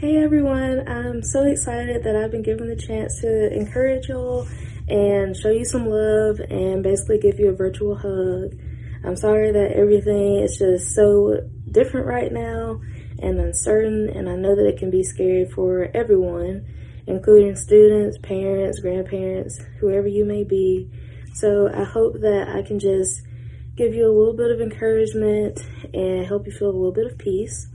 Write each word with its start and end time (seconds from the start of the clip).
Hey 0.00 0.16
everyone, 0.16 0.88
I'm 0.88 1.22
so 1.22 1.44
excited 1.44 2.04
that 2.04 2.16
I've 2.16 2.30
been 2.30 2.40
given 2.40 2.68
the 2.70 2.74
chance 2.74 3.20
to 3.20 3.52
encourage 3.52 4.08
y'all 4.08 4.48
and 4.88 5.36
show 5.36 5.50
you 5.50 5.66
some 5.66 5.84
love 5.84 6.40
and 6.40 6.82
basically 6.82 7.18
give 7.18 7.38
you 7.38 7.50
a 7.50 7.52
virtual 7.52 7.96
hug. 7.96 8.58
I'm 9.04 9.14
sorry 9.14 9.52
that 9.52 9.72
everything 9.72 10.36
is 10.36 10.56
just 10.56 10.94
so 10.94 11.42
different 11.70 12.06
right 12.06 12.32
now 12.32 12.80
and 13.18 13.38
uncertain, 13.38 14.08
and 14.08 14.26
I 14.26 14.36
know 14.36 14.56
that 14.56 14.66
it 14.66 14.78
can 14.78 14.90
be 14.90 15.02
scary 15.02 15.44
for 15.44 15.90
everyone, 15.92 16.64
including 17.06 17.54
students, 17.54 18.16
parents, 18.22 18.80
grandparents, 18.80 19.60
whoever 19.80 20.08
you 20.08 20.24
may 20.24 20.44
be. 20.44 20.90
So 21.34 21.68
I 21.68 21.84
hope 21.84 22.14
that 22.20 22.48
I 22.48 22.62
can 22.62 22.78
just 22.78 23.20
give 23.76 23.92
you 23.92 24.06
a 24.06 24.16
little 24.16 24.34
bit 24.34 24.50
of 24.50 24.62
encouragement 24.62 25.60
and 25.92 26.24
help 26.24 26.46
you 26.46 26.52
feel 26.52 26.70
a 26.70 26.72
little 26.72 26.90
bit 26.90 27.12
of 27.12 27.18
peace. 27.18 27.66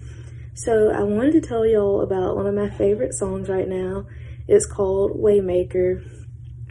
So 0.58 0.90
I 0.90 1.04
wanted 1.04 1.34
to 1.34 1.42
tell 1.42 1.66
y'all 1.66 2.00
about 2.00 2.38
one 2.38 2.48
of 2.48 2.56
my 2.56 2.70
favorite 2.70 3.14
songs 3.14 3.50
right 3.50 3.68
now. 3.68 4.06
It's 4.48 4.66
called 4.66 5.20
Waymaker. 5.20 6.02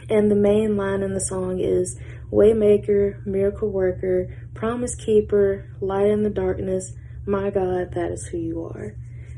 And 0.09 0.31
the 0.31 0.35
main 0.35 0.75
line 0.75 1.03
in 1.03 1.13
the 1.13 1.21
song 1.21 1.59
is 1.59 1.95
Waymaker, 2.31 3.23
miracle 3.27 3.69
worker, 3.69 4.35
promise 4.55 4.95
keeper, 4.95 5.69
light 5.81 6.07
in 6.07 6.23
the 6.23 6.31
darkness, 6.31 6.93
my 7.27 7.51
God, 7.51 7.93
that 7.93 8.11
is 8.11 8.25
who 8.25 8.39
you 8.39 8.63
are. 8.63 8.95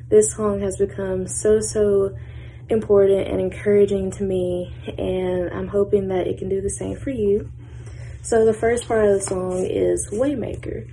This 0.07 0.33
song 0.33 0.61
has 0.61 0.77
become 0.77 1.27
so, 1.27 1.59
so 1.59 2.15
important 2.69 3.27
and 3.27 3.41
encouraging 3.41 4.11
to 4.11 4.23
me, 4.23 4.73
and 4.97 5.49
I'm 5.49 5.67
hoping 5.67 6.07
that 6.07 6.25
it 6.25 6.37
can 6.37 6.47
do 6.47 6.61
the 6.61 6.69
same 6.69 6.95
for 6.95 7.09
you. 7.09 7.51
So 8.21 8.45
the 8.45 8.53
first 8.53 8.87
part 8.87 9.03
of 9.03 9.13
the 9.13 9.25
song 9.25 9.65
is 9.65 10.09
Waymaker. 10.09 10.89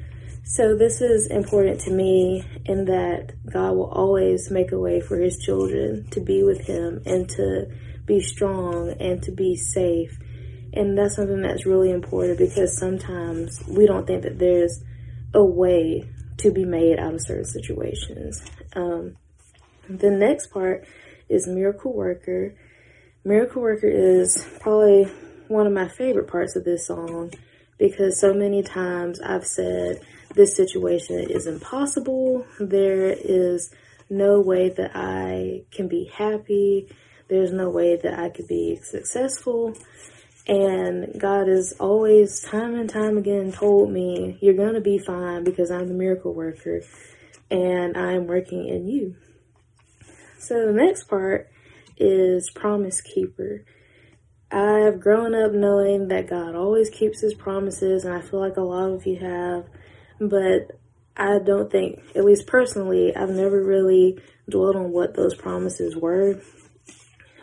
So 0.46 0.76
this 0.76 1.00
is 1.00 1.26
important 1.28 1.80
to 1.82 1.90
me 1.90 2.44
in 2.66 2.84
that 2.84 3.32
God 3.50 3.76
will 3.76 3.90
always 3.90 4.50
make 4.50 4.72
a 4.72 4.78
way 4.78 5.00
for 5.00 5.18
his 5.18 5.38
children 5.38 6.06
to 6.10 6.20
be 6.20 6.42
with 6.42 6.66
him 6.66 7.02
and 7.06 7.26
to 7.30 7.66
be 8.04 8.20
strong 8.20 8.95
and 9.01 9.23
to 9.23 9.32
be 9.32 9.56
safe. 9.56 10.18
And 10.74 10.98
that's 10.98 11.16
something 11.16 11.40
that's 11.40 11.64
really 11.64 11.90
important 11.90 12.38
because 12.38 12.76
sometimes 12.76 13.62
we 13.66 13.86
don't 13.86 14.06
think 14.06 14.23
that 14.24 14.38
there's 14.38 14.84
a 15.32 15.42
way 15.42 16.04
to 16.38 16.52
be 16.52 16.66
made 16.66 16.98
out 16.98 17.14
of 17.14 17.23
certain 17.23 17.46
situations. 17.46 18.45
Um, 18.76 19.16
the 19.88 20.10
next 20.10 20.48
part 20.48 20.86
is 21.26 21.46
Miracle 21.46 21.95
Worker. 21.95 22.54
Miracle 23.24 23.62
Worker 23.62 23.88
is 23.88 24.46
probably 24.60 25.04
one 25.48 25.66
of 25.66 25.73
my 25.73 25.88
favorite 25.88 26.29
parts 26.29 26.54
of 26.54 26.64
this 26.64 26.86
song 26.86 27.32
because 27.78 28.20
so 28.20 28.32
many 28.32 28.62
times 28.62 29.20
I've 29.20 29.46
said, 29.46 30.00
this 30.34 30.56
situation 30.56 31.30
is 31.30 31.46
impossible. 31.46 32.46
There 32.58 33.08
is 33.08 33.72
no 34.10 34.40
way 34.40 34.68
that 34.70 34.92
I 34.94 35.62
can 35.70 35.88
be 35.88 36.10
happy. 36.12 36.88
There's 37.28 37.52
no 37.52 37.70
way 37.70 37.96
that 37.96 38.18
I 38.18 38.30
could 38.30 38.48
be 38.48 38.78
successful. 38.82 39.76
And 40.46 41.18
God 41.18 41.48
has 41.48 41.74
always, 41.80 42.42
time 42.42 42.74
and 42.74 42.90
time 42.90 43.16
again, 43.16 43.52
told 43.52 43.90
me, 43.90 44.38
You're 44.42 44.54
going 44.54 44.74
to 44.74 44.80
be 44.80 44.98
fine 44.98 45.45
because 45.45 45.70
I'm 45.70 45.88
the 45.88 45.95
miracle 45.95 46.34
worker 46.34 46.82
and 47.50 47.96
I'm 47.96 48.26
working 48.26 48.68
in 48.68 48.88
you. 48.88 49.14
So 50.38 50.66
the 50.66 50.72
next 50.72 51.04
part 51.04 51.48
is 51.96 52.50
promise 52.54 53.00
keeper. 53.00 53.64
I've 54.55 55.01
grown 55.01 55.35
up 55.35 55.52
knowing 55.52 56.09
that 56.09 56.29
God 56.29 56.55
always 56.55 56.88
keeps 56.91 57.21
his 57.21 57.35
promises, 57.35 58.05
and 58.05 58.15
I 58.15 58.21
feel 58.21 58.41
like 58.41 58.57
a 58.57 58.63
lot 58.63 58.93
of 58.93 59.07
you 59.07 59.16
have 59.16 59.66
but 60.21 60.79
I 61.16 61.38
don't 61.38 61.71
think, 61.71 62.01
at 62.15 62.24
least 62.24 62.47
personally, 62.47 63.15
I've 63.15 63.30
never 63.30 63.63
really 63.63 64.21
dwelled 64.49 64.77
on 64.77 64.91
what 64.91 65.15
those 65.15 65.34
promises 65.34 65.97
were. 65.97 66.41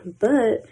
But 0.06 0.66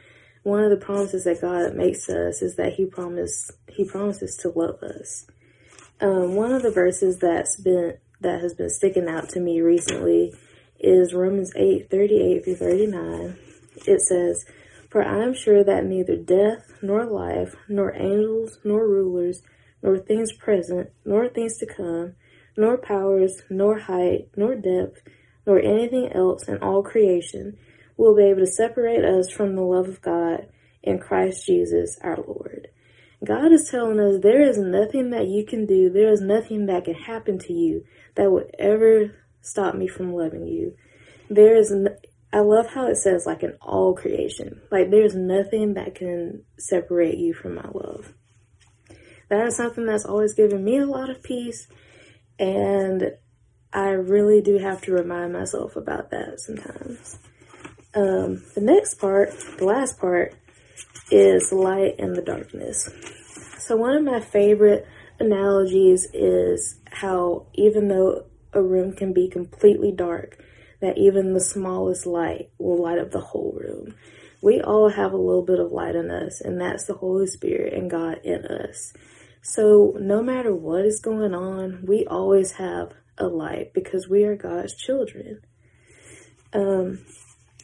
one 0.44 0.64
of 0.64 0.70
the 0.70 0.84
promises 0.86 1.26
that 1.26 1.42
God 1.42 1.76
makes 1.76 2.10
us 2.10 2.42
is 2.42 2.56
that 2.56 2.74
He 2.74 2.86
promised 2.86 3.52
He 3.68 3.86
promises 3.86 4.38
to 4.38 4.50
love 4.50 4.82
us. 4.82 5.28
Um, 6.02 6.36
one 6.36 6.52
of 6.52 6.62
the 6.62 6.72
verses 6.72 7.20
that's 7.20 7.60
been 7.60 7.98
that 8.22 8.42
has 8.42 8.54
been 8.54 8.70
sticking 8.70 9.08
out 9.08 9.30
to 9.30 9.40
me 9.40 9.62
recently 9.62 10.34
is 10.78 11.14
Romans 11.14 11.54
8, 11.56 11.90
38 11.90 12.44
through 12.44 12.56
39. 12.56 13.38
It 13.88 14.02
says, 14.02 14.46
For 14.90 15.04
I 15.04 15.24
am 15.24 15.34
sure 15.34 15.64
that 15.64 15.86
neither 15.86 16.16
death, 16.16 16.74
nor 16.82 17.06
life, 17.06 17.56
nor 17.68 17.96
angels, 17.96 18.60
nor 18.64 18.88
rulers, 18.88 19.44
nor 19.84 19.98
things 19.98 20.34
present, 20.34 20.90
nor 21.06 21.30
things 21.30 21.58
to 21.60 21.66
come, 21.66 22.16
nor 22.58 22.78
powers, 22.78 23.44
nor 23.50 23.80
height, 23.80 24.30
nor 24.36 24.56
depth, 24.56 25.02
nor 25.46 25.60
anything 25.60 26.12
else 26.14 26.48
in 26.48 26.58
all 26.58 26.84
creation 26.84 27.58
will 27.98 28.16
be 28.16 28.24
able 28.24 28.40
to 28.40 28.48
separate 28.48 29.04
us 29.04 29.30
from 29.30 29.56
the 29.56 29.62
love 29.62 29.88
of 29.88 30.02
God 30.02 30.48
in 30.82 31.00
Christ 31.00 31.46
Jesus 31.46 31.98
our 32.02 32.18
Lord. 32.18 32.68
God 33.24 33.52
is 33.52 33.70
telling 33.70 34.00
us 34.00 34.22
there 34.22 34.42
is 34.42 34.58
nothing 34.58 35.10
that 35.10 35.28
you 35.28 35.46
can 35.46 35.66
do, 35.66 35.90
there 35.90 36.12
is 36.12 36.22
nothing 36.22 36.68
that 36.68 36.86
can 36.86 36.94
happen 36.94 37.38
to 37.40 37.54
you 37.54 37.84
that 38.16 38.32
would 38.32 38.56
ever 38.58 39.14
stop 39.42 39.76
me 39.76 39.88
from 39.88 40.14
loving 40.14 40.48
you. 40.48 40.76
There 41.30 41.56
is, 41.56 41.74
I 42.32 42.42
love 42.42 42.68
how 42.68 42.88
it 42.88 42.98
says, 42.98 43.26
like 43.26 43.44
in 43.44 43.58
all 43.62 43.96
creation, 43.96 44.62
like 44.72 44.92
there's 44.92 45.16
nothing 45.16 45.74
that 45.74 45.96
can 45.96 46.44
separate 46.58 47.18
you 47.18 47.34
from 47.34 47.56
my 47.56 47.68
love 47.74 48.14
that 49.30 49.46
is 49.48 49.56
something 49.56 49.86
that's 49.86 50.06
always 50.06 50.34
given 50.34 50.64
me 50.64 50.78
a 50.78 50.86
lot 50.86 51.10
of 51.10 51.24
peace. 51.24 51.68
And 52.38 53.14
I 53.72 53.90
really 53.90 54.42
do 54.42 54.58
have 54.58 54.82
to 54.82 54.92
remind 54.92 55.34
myself 55.34 55.76
about 55.76 56.10
that 56.12 56.40
sometimes. 56.40 57.20
Um, 57.94 58.44
the 58.56 58.62
next 58.62 58.96
part, 58.96 59.30
the 59.58 59.66
last 59.66 60.00
part, 60.00 60.36
is 61.12 61.52
light 61.52 61.96
and 62.00 62.16
the 62.16 62.22
darkness. 62.22 62.90
So, 63.60 63.76
one 63.76 63.96
of 63.96 64.04
my 64.04 64.20
favorite 64.20 64.88
analogies 65.20 66.08
is 66.14 66.80
how 66.86 67.48
even 67.54 67.88
though 67.88 68.26
a 68.54 68.62
room 68.62 68.94
can 68.94 69.14
be 69.14 69.28
completely 69.28 69.92
dark, 69.92 70.44
that 70.82 70.98
even 70.98 71.34
the 71.34 71.42
smallest 71.42 72.06
light 72.06 72.50
will 72.58 72.82
light 72.82 73.00
up 73.00 73.12
the 73.12 73.20
whole 73.20 73.58
room. 73.60 73.96
We 74.42 74.62
all 74.62 74.90
have 74.90 75.12
a 75.12 75.18
little 75.18 75.44
bit 75.44 75.60
of 75.60 75.72
light 75.72 75.96
in 75.96 76.10
us, 76.10 76.40
and 76.40 76.60
that's 76.60 76.86
the 76.86 76.94
Holy 76.94 77.28
Spirit 77.28 77.74
and 77.74 77.90
God 77.90 78.20
in 78.24 78.46
us. 78.46 78.94
So, 79.42 79.96
no 80.00 80.22
matter 80.22 80.54
what 80.54 80.86
is 80.86 81.02
going 81.02 81.34
on, 81.34 81.86
we 81.86 82.06
always 82.06 82.54
have 82.54 82.94
a 83.18 83.28
light 83.28 83.74
because 83.74 84.08
we 84.08 84.24
are 84.24 84.36
God's 84.36 84.76
children. 84.76 85.42
Um, 86.54 87.06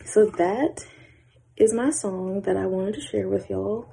so, 0.04 0.26
that 0.38 0.86
is 1.56 1.74
my 1.74 1.92
song 1.92 2.42
that 2.42 2.58
I 2.58 2.66
wanted 2.66 2.96
to 2.96 3.02
share 3.02 3.30
with 3.30 3.50
y'all. 3.50 3.90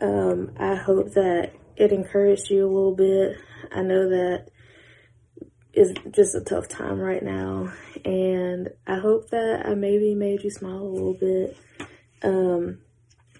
Um, 0.00 0.52
I 0.58 0.74
hope 0.74 1.12
that 1.12 1.52
it 1.76 1.92
encouraged 1.92 2.50
you 2.50 2.64
a 2.64 2.72
little 2.72 2.94
bit. 2.94 3.36
I 3.72 3.82
know 3.82 4.08
that 4.08 4.48
is 5.76 5.94
just 6.10 6.34
a 6.34 6.40
tough 6.40 6.68
time 6.68 6.98
right 6.98 7.22
now, 7.22 7.72
and 8.04 8.70
I 8.86 8.98
hope 8.98 9.30
that 9.30 9.66
I 9.66 9.74
maybe 9.74 10.14
made 10.14 10.42
you 10.42 10.50
smile 10.50 10.78
a 10.78 10.94
little 10.94 11.14
bit. 11.14 11.56
Um, 12.22 12.78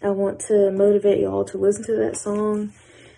I 0.02 0.10
want 0.10 0.40
to 0.48 0.70
motivate 0.70 1.20
y'all 1.20 1.46
to 1.46 1.58
listen 1.58 1.84
to 1.84 1.96
that 1.96 2.16
song 2.16 2.72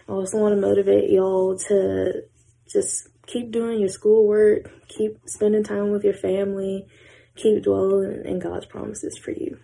I 0.08 0.12
also 0.12 0.38
want 0.38 0.54
to 0.54 0.60
motivate 0.60 1.10
y'all 1.10 1.58
to 1.68 2.22
just 2.66 3.08
keep 3.26 3.50
doing 3.50 3.78
your 3.78 3.90
schoolwork, 3.90 4.70
keep 4.88 5.18
spending 5.26 5.62
time 5.62 5.90
with 5.90 6.02
your 6.02 6.14
family, 6.14 6.86
keep 7.36 7.62
dwelling 7.62 8.24
in 8.24 8.38
God's 8.38 8.64
promises 8.64 9.18
for 9.18 9.32
you. 9.32 9.58